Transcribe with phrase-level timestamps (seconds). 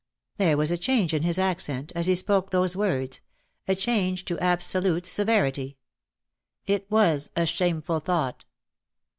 [0.37, 3.21] There was a change in his accent, as he spoke those words,
[3.67, 5.77] a change to absolute severity.
[6.65, 8.45] "It was a shameful thought."